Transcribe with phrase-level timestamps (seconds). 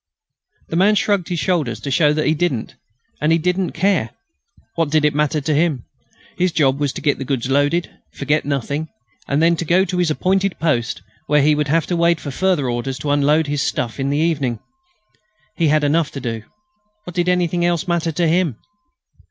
[0.69, 2.73] The man shrugged his shoulders to show that he didn't,
[3.21, 4.09] and that he didn't care.
[4.73, 5.85] What did it matter to him?
[6.35, 8.89] His job was to get the goods loaded, forget nothing,
[9.27, 12.31] and then to go to his appointed post where he would have to wait for
[12.31, 14.57] further orders to unload his stuff in the evening.
[15.55, 16.45] He had enough to do.
[17.03, 18.55] What did anything else matter to him?